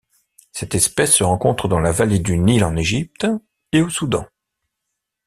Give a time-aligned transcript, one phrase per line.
[0.51, 3.27] Cette espèce se rencontre dans la vallée du Nil en Égypte
[3.71, 4.25] et au Soudan.